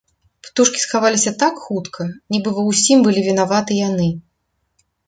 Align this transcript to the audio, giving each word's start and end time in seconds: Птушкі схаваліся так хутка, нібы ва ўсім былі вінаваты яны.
Птушкі 0.45 0.79
схаваліся 0.83 1.33
так 1.45 1.61
хутка, 1.67 2.09
нібы 2.37 2.49
ва 2.57 2.63
ўсім 2.71 2.97
былі 3.11 3.21
вінаваты 3.31 3.83
яны. 3.89 4.13